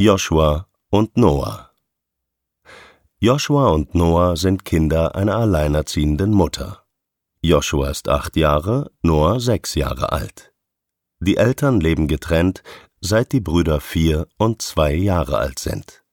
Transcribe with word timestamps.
Joshua 0.00 0.68
und 0.90 1.16
Noah 1.16 1.72
Joshua 3.18 3.70
und 3.70 3.96
Noah 3.96 4.36
sind 4.36 4.64
Kinder 4.64 5.16
einer 5.16 5.34
alleinerziehenden 5.34 6.30
Mutter. 6.30 6.84
Joshua 7.42 7.90
ist 7.90 8.08
acht 8.08 8.36
Jahre, 8.36 8.92
Noah 9.02 9.40
sechs 9.40 9.74
Jahre 9.74 10.12
alt. 10.12 10.52
Die 11.18 11.36
Eltern 11.36 11.80
leben 11.80 12.06
getrennt, 12.06 12.62
seit 13.00 13.32
die 13.32 13.40
Brüder 13.40 13.80
vier 13.80 14.28
und 14.38 14.62
zwei 14.62 14.94
Jahre 14.94 15.38
alt 15.38 15.58
sind. 15.58 16.04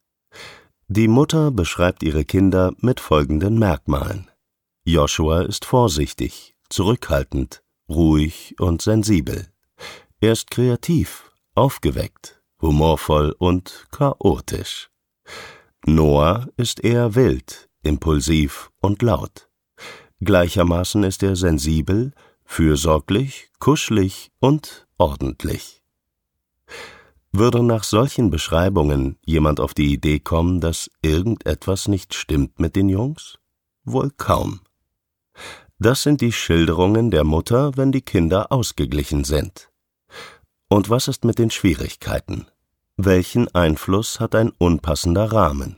Die 0.88 1.08
Mutter 1.08 1.52
beschreibt 1.52 2.02
ihre 2.02 2.26
Kinder 2.26 2.74
mit 2.80 3.00
folgenden 3.00 3.60
Merkmalen. 3.60 4.32
Joshua 4.84 5.44
ist 5.44 5.64
vorsichtig, 5.64 6.56
zurückhaltend, 6.70 7.62
ruhig 7.88 8.56
und 8.60 8.82
sensibel. 8.82 9.46
Er 10.22 10.32
ist 10.32 10.50
kreativ, 10.50 11.32
aufgeweckt, 11.54 12.35
humorvoll 12.62 13.36
und 13.38 13.88
chaotisch. 13.92 14.90
Noah 15.86 16.48
ist 16.58 16.84
eher 16.84 17.16
wild, 17.16 17.70
impulsiv 17.84 18.72
und 18.82 19.02
laut. 19.02 19.50
Gleichermaßen 20.22 21.04
ist 21.04 21.24
er 21.24 21.36
sensibel, 21.36 22.14
fürsorglich, 22.46 23.50
kuschelig 23.60 24.32
und 24.40 24.88
ordentlich. 24.98 25.82
Würde 27.32 27.62
nach 27.64 27.84
solchen 27.84 28.30
Beschreibungen 28.30 29.18
jemand 29.26 29.60
auf 29.60 29.74
die 29.74 29.92
Idee 29.92 30.20
kommen, 30.20 30.62
dass 30.62 30.90
irgendetwas 31.02 31.88
nicht 31.90 32.14
stimmt 32.14 32.60
mit 32.60 32.76
den 32.76 32.88
Jungs? 32.88 33.38
Wohl 33.84 34.10
kaum. 34.16 34.62
Das 35.78 36.04
sind 36.04 36.22
die 36.22 36.32
Schilderungen 36.32 37.12
der 37.12 37.26
Mutter, 37.26 37.76
wenn 37.76 37.92
die 37.92 38.02
Kinder 38.02 38.54
ausgeglichen 38.54 39.26
sind. 39.26 39.70
Und 40.70 40.90
was 40.90 41.08
ist 41.08 41.26
mit 41.26 41.38
den 41.38 41.52
Schwierigkeiten? 41.52 42.48
Welchen 42.98 43.54
Einfluss 43.54 44.20
hat 44.20 44.36
ein 44.36 44.52
unpassender 44.58 45.32
Rahmen? 45.32 45.78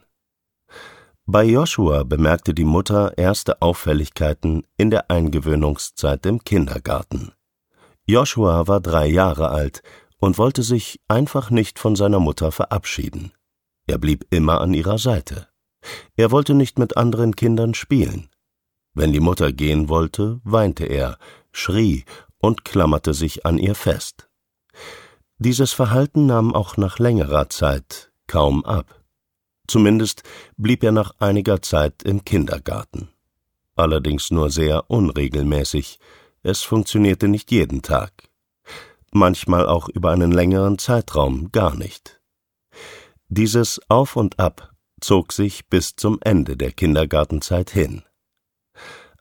Bei 1.25 1.43
Joshua 1.43 2.03
bemerkte 2.03 2.53
die 2.53 2.63
Mutter 2.63 3.17
erste 3.17 3.61
Auffälligkeiten 3.61 4.65
in 4.77 4.89
der 4.89 5.11
Eingewöhnungszeit 5.11 6.25
im 6.25 6.43
Kindergarten. 6.43 7.33
Joshua 8.05 8.67
war 8.67 8.79
drei 8.79 9.07
Jahre 9.07 9.49
alt 9.49 9.81
und 10.19 10.37
wollte 10.37 10.63
sich 10.63 11.01
einfach 11.09 11.49
nicht 11.49 11.79
von 11.79 11.97
seiner 11.97 12.19
Mutter 12.19 12.53
verabschieden. 12.53 13.33
Er 13.87 13.97
blieb 13.97 14.25
immer 14.29 14.61
an 14.61 14.73
ihrer 14.73 14.97
Seite. 14.97 15.47
Er 16.15 16.31
wollte 16.31 16.53
nicht 16.53 16.79
mit 16.79 16.95
anderen 16.95 17.35
Kindern 17.35 17.73
spielen. 17.73 18.29
Wenn 18.93 19.11
die 19.11 19.19
Mutter 19.19 19.51
gehen 19.51 19.89
wollte, 19.89 20.39
weinte 20.43 20.85
er, 20.85 21.17
schrie 21.51 22.05
und 22.39 22.63
klammerte 22.63 23.13
sich 23.13 23.45
an 23.45 23.57
ihr 23.57 23.75
fest. 23.75 24.26
Dieses 25.39 25.71
Verhalten 25.71 26.25
nahm 26.25 26.55
auch 26.55 26.77
nach 26.77 26.97
längerer 26.97 27.49
Zeit 27.49 28.11
kaum 28.25 28.65
ab. 28.65 29.03
Zumindest 29.67 30.23
blieb 30.55 30.83
er 30.83 30.91
nach 30.91 31.11
einiger 31.19 31.61
Zeit 31.61 32.01
im 32.03 32.25
Kindergarten. 32.25 33.09
Allerdings 33.75 34.31
nur 34.31 34.49
sehr 34.49 34.89
unregelmäßig, 34.89 35.99
es 36.41 36.63
funktionierte 36.63 37.27
nicht 37.27 37.51
jeden 37.51 37.83
Tag. 37.83 38.29
Manchmal 39.11 39.67
auch 39.67 39.89
über 39.89 40.11
einen 40.11 40.31
längeren 40.31 40.79
Zeitraum 40.79 41.51
gar 41.51 41.75
nicht. 41.75 42.19
Dieses 43.27 43.79
Auf 43.89 44.15
und 44.15 44.39
Ab 44.39 44.73
zog 45.01 45.33
sich 45.33 45.67
bis 45.67 45.95
zum 45.95 46.17
Ende 46.21 46.57
der 46.57 46.71
Kindergartenzeit 46.71 47.69
hin. 47.69 48.01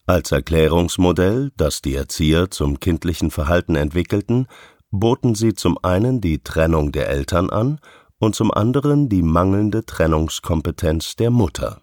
Als 0.06 0.30
Erklärungsmodell, 0.30 1.50
das 1.56 1.82
die 1.82 1.94
Erzieher 1.94 2.50
zum 2.50 2.78
kindlichen 2.78 3.30
Verhalten 3.32 3.74
entwickelten, 3.74 4.46
boten 4.90 5.34
sie 5.34 5.54
zum 5.54 5.78
einen 5.82 6.20
die 6.20 6.42
Trennung 6.42 6.92
der 6.92 7.08
Eltern 7.08 7.50
an 7.50 7.80
und 8.18 8.34
zum 8.34 8.50
anderen 8.50 9.08
die 9.08 9.22
mangelnde 9.22 9.84
Trennungskompetenz 9.84 11.16
der 11.16 11.30
Mutter. 11.30 11.82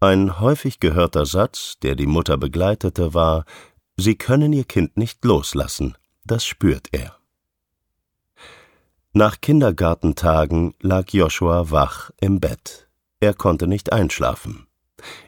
Ein 0.00 0.40
häufig 0.40 0.80
gehörter 0.80 1.26
Satz, 1.26 1.74
der 1.82 1.94
die 1.94 2.06
Mutter 2.06 2.38
begleitete, 2.38 3.14
war 3.14 3.44
Sie 3.96 4.16
können 4.16 4.52
Ihr 4.52 4.64
Kind 4.64 4.96
nicht 4.96 5.24
loslassen, 5.24 5.96
das 6.24 6.44
spürt 6.46 6.88
er. 6.92 7.16
Nach 9.12 9.40
Kindergartentagen 9.40 10.74
lag 10.80 11.10
Joshua 11.10 11.70
wach 11.70 12.10
im 12.20 12.40
Bett. 12.40 12.88
Er 13.18 13.34
konnte 13.34 13.66
nicht 13.66 13.92
einschlafen. 13.92 14.68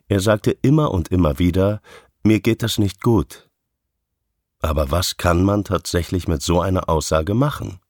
Er 0.09 0.21
sagte 0.21 0.53
immer 0.53 0.93
und 0.93 1.09
immer 1.09 1.39
wieder, 1.39 1.83
mir 2.23 2.41
geht 2.41 2.63
das 2.63 2.79
nicht 2.79 3.03
gut. 3.03 3.51
Aber 4.63 4.91
was 4.91 5.17
kann 5.17 5.45
man 5.45 5.65
tatsächlich 5.65 6.29
mit 6.29 6.41
so 6.41 6.61
einer 6.61 6.89
Aussage 6.89 7.35
machen? 7.35 7.81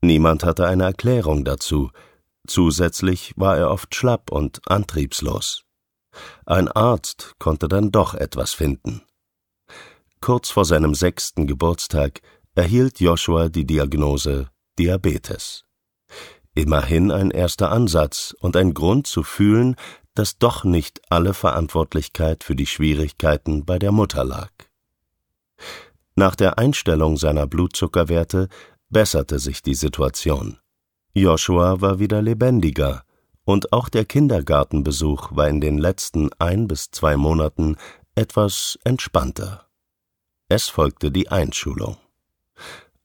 Niemand 0.00 0.44
hatte 0.44 0.66
eine 0.66 0.84
Erklärung 0.84 1.44
dazu, 1.44 1.90
zusätzlich 2.46 3.34
war 3.36 3.56
er 3.56 3.70
oft 3.70 3.94
schlapp 3.94 4.30
und 4.30 4.60
antriebslos. 4.66 5.64
Ein 6.46 6.68
Arzt 6.68 7.34
konnte 7.38 7.68
dann 7.68 7.90
doch 7.90 8.14
etwas 8.14 8.52
finden. 8.52 9.02
Kurz 10.20 10.50
vor 10.50 10.64
seinem 10.64 10.94
sechsten 10.94 11.46
Geburtstag 11.46 12.20
erhielt 12.54 13.00
Joshua 13.00 13.48
die 13.48 13.66
Diagnose 13.66 14.50
Diabetes. 14.78 15.64
Immerhin 16.54 17.10
ein 17.10 17.30
erster 17.30 17.72
Ansatz 17.72 18.34
und 18.40 18.56
ein 18.56 18.74
Grund 18.74 19.06
zu 19.06 19.22
fühlen, 19.22 19.74
dass 20.14 20.38
doch 20.38 20.64
nicht 20.64 21.00
alle 21.08 21.32
Verantwortlichkeit 21.34 22.44
für 22.44 22.54
die 22.54 22.66
Schwierigkeiten 22.66 23.64
bei 23.64 23.78
der 23.78 23.92
Mutter 23.92 24.24
lag. 24.24 24.50
Nach 26.14 26.36
der 26.36 26.58
Einstellung 26.58 27.16
seiner 27.16 27.46
Blutzuckerwerte 27.46 28.48
besserte 28.90 29.38
sich 29.38 29.62
die 29.62 29.74
Situation. 29.74 30.58
Joshua 31.14 31.80
war 31.80 31.98
wieder 31.98 32.22
lebendiger, 32.22 33.04
und 33.44 33.72
auch 33.72 33.88
der 33.88 34.04
Kindergartenbesuch 34.04 35.34
war 35.34 35.48
in 35.48 35.60
den 35.60 35.78
letzten 35.78 36.30
ein 36.38 36.68
bis 36.68 36.90
zwei 36.90 37.16
Monaten 37.16 37.76
etwas 38.14 38.78
entspannter. 38.84 39.68
Es 40.48 40.68
folgte 40.68 41.10
die 41.10 41.28
Einschulung. 41.28 41.96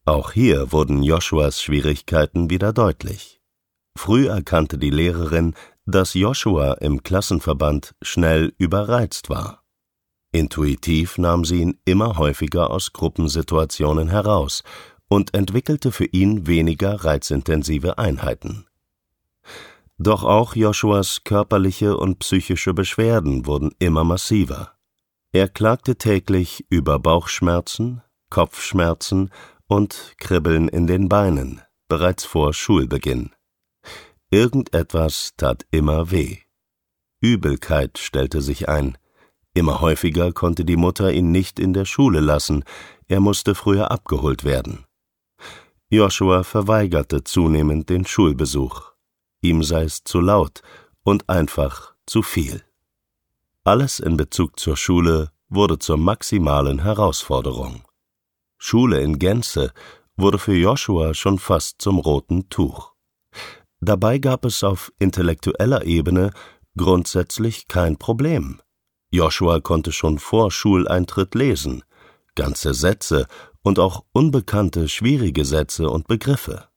Auch 0.05 0.31
hier 0.31 0.71
wurden 0.71 1.01
Joshuas 1.03 1.61
Schwierigkeiten 1.61 2.49
wieder 2.49 2.71
deutlich. 2.71 3.41
Früh 3.97 4.27
erkannte 4.27 4.77
die 4.77 4.89
Lehrerin, 4.89 5.55
dass 5.85 6.13
Joshua 6.13 6.73
im 6.73 7.03
Klassenverband 7.03 7.95
schnell 8.01 8.53
überreizt 8.57 9.29
war. 9.29 9.63
Intuitiv 10.37 11.17
nahm 11.17 11.45
sie 11.45 11.61
ihn 11.61 11.79
immer 11.83 12.17
häufiger 12.19 12.69
aus 12.69 12.93
Gruppensituationen 12.93 14.09
heraus 14.09 14.61
und 15.09 15.33
entwickelte 15.33 15.91
für 15.91 16.05
ihn 16.05 16.45
weniger 16.45 17.03
reizintensive 17.03 17.97
Einheiten. 17.97 18.67
Doch 19.97 20.23
auch 20.23 20.55
Joshuas 20.55 21.23
körperliche 21.23 21.97
und 21.97 22.19
psychische 22.19 22.75
Beschwerden 22.75 23.47
wurden 23.47 23.71
immer 23.79 24.03
massiver. 24.03 24.73
Er 25.31 25.47
klagte 25.47 25.95
täglich 25.95 26.67
über 26.69 26.99
Bauchschmerzen, 26.99 28.03
Kopfschmerzen 28.29 29.31
und 29.65 30.13
Kribbeln 30.19 30.67
in 30.67 30.85
den 30.85 31.09
Beinen, 31.09 31.61
bereits 31.87 32.25
vor 32.25 32.53
Schulbeginn. 32.53 33.31
Irgendetwas 34.29 35.33
tat 35.35 35.65
immer 35.71 36.11
weh. 36.11 36.37
Übelkeit 37.21 37.97
stellte 37.97 38.41
sich 38.41 38.69
ein. 38.69 38.99
Immer 39.57 39.81
häufiger 39.81 40.33
konnte 40.33 40.65
die 40.65 40.75
Mutter 40.75 41.11
ihn 41.11 41.31
nicht 41.31 41.59
in 41.59 41.73
der 41.73 41.85
Schule 41.85 42.19
lassen, 42.19 42.63
er 43.07 43.19
musste 43.19 43.55
früher 43.55 43.89
abgeholt 43.89 44.43
werden. 44.43 44.85
Joshua 45.89 46.43
verweigerte 46.43 47.23
zunehmend 47.23 47.89
den 47.89 48.05
Schulbesuch. 48.05 48.91
Ihm 49.41 49.63
sei 49.63 49.85
es 49.85 50.03
zu 50.03 50.19
laut 50.19 50.61
und 51.03 51.27
einfach 51.27 51.95
zu 52.05 52.21
viel. 52.21 52.63
Alles 53.63 53.99
in 53.99 54.15
Bezug 54.15 54.59
zur 54.59 54.77
Schule 54.77 55.31
wurde 55.49 55.79
zur 55.79 55.97
maximalen 55.97 56.83
Herausforderung. 56.83 57.81
Schule 58.59 59.01
in 59.01 59.17
Gänze 59.17 59.73
wurde 60.17 60.37
für 60.37 60.55
Joshua 60.55 61.15
schon 61.15 61.39
fast 61.39 61.81
zum 61.81 61.97
roten 61.97 62.47
Tuch. 62.49 62.93
Dabei 63.79 64.19
gab 64.19 64.45
es 64.45 64.63
auf 64.63 64.93
intellektueller 64.99 65.83
Ebene 65.83 66.29
grundsätzlich 66.77 67.67
kein 67.67 67.97
Problem. 67.97 68.61
Joshua 69.09 69.59
konnte 69.61 69.91
schon 69.91 70.19
vor 70.19 70.51
Schuleintritt 70.51 71.33
lesen, 71.35 71.83
ganze 72.35 72.73
Sätze 72.73 73.27
und 73.61 73.79
auch 73.79 74.03
unbekannte 74.11 74.89
schwierige 74.89 75.45
Sätze 75.45 75.89
und 75.89 76.07
Begriffe. 76.07 76.67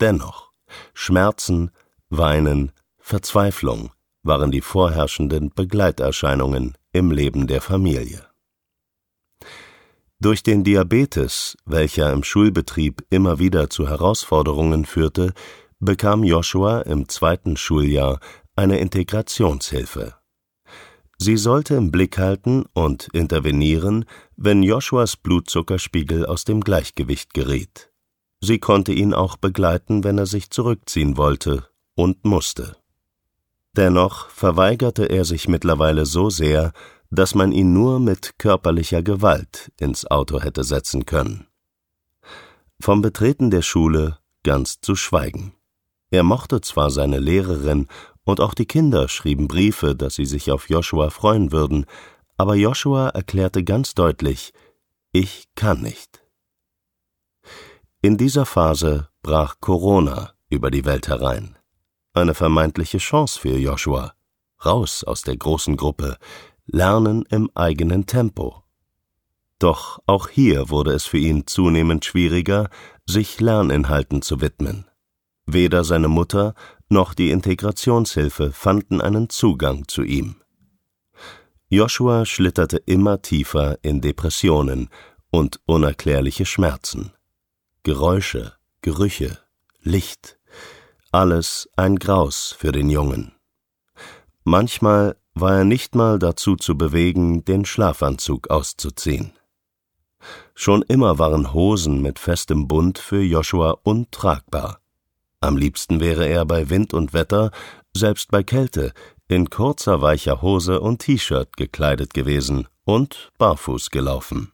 Dennoch, 0.00 0.52
Schmerzen, 0.94 1.70
Weinen, 2.10 2.72
Verzweiflung 2.98 3.90
waren 4.22 4.50
die 4.50 4.60
vorherrschenden 4.60 5.50
Begleiterscheinungen 5.54 6.76
im 6.92 7.10
Leben 7.10 7.46
der 7.46 7.60
Familie. 7.60 8.26
Durch 10.18 10.42
den 10.42 10.64
Diabetes, 10.64 11.56
welcher 11.64 12.12
im 12.12 12.24
Schulbetrieb 12.24 13.04
immer 13.10 13.38
wieder 13.38 13.70
zu 13.70 13.88
Herausforderungen 13.88 14.84
führte, 14.84 15.32
bekam 15.78 16.24
Joshua 16.24 16.80
im 16.80 17.08
zweiten 17.08 17.56
Schuljahr 17.56 18.18
eine 18.56 18.78
Integrationshilfe. 18.78 20.15
Sie 21.18 21.36
sollte 21.36 21.74
im 21.74 21.90
Blick 21.90 22.18
halten 22.18 22.64
und 22.74 23.08
intervenieren, 23.12 24.04
wenn 24.36 24.62
Joshuas 24.62 25.16
Blutzuckerspiegel 25.16 26.26
aus 26.26 26.44
dem 26.44 26.60
Gleichgewicht 26.60 27.32
geriet. 27.32 27.90
Sie 28.40 28.58
konnte 28.58 28.92
ihn 28.92 29.14
auch 29.14 29.36
begleiten, 29.36 30.04
wenn 30.04 30.18
er 30.18 30.26
sich 30.26 30.50
zurückziehen 30.50 31.16
wollte 31.16 31.66
und 31.94 32.24
musste. 32.24 32.76
Dennoch 33.76 34.28
verweigerte 34.28 35.04
er 35.06 35.24
sich 35.24 35.48
mittlerweile 35.48 36.06
so 36.06 36.30
sehr, 36.30 36.72
dass 37.10 37.34
man 37.34 37.52
ihn 37.52 37.72
nur 37.72 37.98
mit 37.98 38.38
körperlicher 38.38 39.02
Gewalt 39.02 39.72
ins 39.80 40.06
Auto 40.06 40.40
hätte 40.40 40.64
setzen 40.64 41.06
können. 41.06 41.46
Vom 42.78 43.00
Betreten 43.00 43.50
der 43.50 43.62
Schule 43.62 44.18
ganz 44.42 44.80
zu 44.80 44.96
schweigen. 44.96 45.54
Er 46.10 46.22
mochte 46.22 46.60
zwar 46.60 46.90
seine 46.90 47.18
Lehrerin 47.18 47.88
und 48.26 48.40
auch 48.40 48.54
die 48.54 48.66
Kinder 48.66 49.08
schrieben 49.08 49.46
Briefe, 49.46 49.94
dass 49.94 50.16
sie 50.16 50.26
sich 50.26 50.50
auf 50.50 50.68
Joshua 50.68 51.10
freuen 51.10 51.52
würden, 51.52 51.86
aber 52.36 52.56
Joshua 52.56 53.08
erklärte 53.08 53.64
ganz 53.64 53.94
deutlich, 53.94 54.52
ich 55.12 55.48
kann 55.54 55.80
nicht. 55.80 56.22
In 58.02 58.18
dieser 58.18 58.44
Phase 58.44 59.08
brach 59.22 59.60
Corona 59.60 60.32
über 60.50 60.70
die 60.70 60.84
Welt 60.84 61.08
herein. 61.08 61.56
Eine 62.12 62.34
vermeintliche 62.34 62.98
Chance 62.98 63.40
für 63.40 63.56
Joshua. 63.56 64.12
Raus 64.64 65.04
aus 65.04 65.22
der 65.22 65.36
großen 65.36 65.76
Gruppe, 65.76 66.16
lernen 66.66 67.24
im 67.30 67.50
eigenen 67.54 68.06
Tempo. 68.06 68.64
Doch 69.58 70.00
auch 70.06 70.28
hier 70.28 70.68
wurde 70.68 70.92
es 70.92 71.04
für 71.04 71.18
ihn 71.18 71.46
zunehmend 71.46 72.04
schwieriger, 72.04 72.70
sich 73.06 73.40
Lerninhalten 73.40 74.20
zu 74.20 74.40
widmen. 74.40 74.86
Weder 75.46 75.84
seine 75.84 76.08
Mutter 76.08 76.54
noch 76.88 77.14
die 77.14 77.30
Integrationshilfe 77.30 78.52
fanden 78.52 79.00
einen 79.00 79.28
Zugang 79.28 79.88
zu 79.88 80.02
ihm. 80.02 80.36
Joshua 81.68 82.24
schlitterte 82.24 82.76
immer 82.76 83.22
tiefer 83.22 83.78
in 83.82 84.00
Depressionen 84.00 84.88
und 85.30 85.60
unerklärliche 85.66 86.46
Schmerzen. 86.46 87.12
Geräusche, 87.82 88.54
Gerüche, 88.82 89.38
Licht, 89.82 90.38
alles 91.10 91.68
ein 91.76 91.96
Graus 91.96 92.54
für 92.56 92.72
den 92.72 92.88
Jungen. 92.88 93.32
Manchmal 94.44 95.16
war 95.34 95.58
er 95.58 95.64
nicht 95.64 95.94
mal 95.94 96.18
dazu 96.18 96.56
zu 96.56 96.78
bewegen, 96.78 97.44
den 97.44 97.64
Schlafanzug 97.64 98.48
auszuziehen. 98.48 99.32
Schon 100.54 100.82
immer 100.82 101.18
waren 101.18 101.52
Hosen 101.52 102.00
mit 102.00 102.18
festem 102.18 102.68
Bund 102.68 102.98
für 102.98 103.22
Joshua 103.22 103.76
untragbar. 103.82 104.80
Am 105.40 105.56
liebsten 105.56 106.00
wäre 106.00 106.26
er 106.26 106.44
bei 106.44 106.70
Wind 106.70 106.94
und 106.94 107.12
Wetter, 107.12 107.50
selbst 107.94 108.30
bei 108.30 108.42
Kälte, 108.42 108.92
in 109.28 109.50
kurzer 109.50 110.00
weicher 110.00 110.42
Hose 110.42 110.80
und 110.80 111.00
T-Shirt 111.00 111.56
gekleidet 111.56 112.14
gewesen 112.14 112.68
und 112.84 113.32
barfuß 113.38 113.90
gelaufen. 113.90 114.52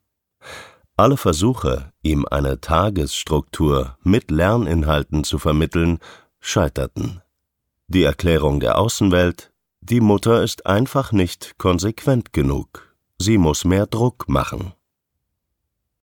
Alle 0.96 1.16
Versuche, 1.16 1.92
ihm 2.02 2.26
eine 2.30 2.60
Tagesstruktur 2.60 3.96
mit 4.02 4.30
Lerninhalten 4.30 5.24
zu 5.24 5.38
vermitteln, 5.38 5.98
scheiterten. 6.40 7.22
Die 7.88 8.04
Erklärung 8.04 8.60
der 8.60 8.78
Außenwelt, 8.78 9.52
die 9.80 10.00
Mutter 10.00 10.42
ist 10.42 10.66
einfach 10.66 11.12
nicht 11.12 11.58
konsequent 11.58 12.32
genug, 12.32 12.94
sie 13.18 13.38
muss 13.38 13.64
mehr 13.64 13.86
Druck 13.86 14.28
machen. 14.28 14.72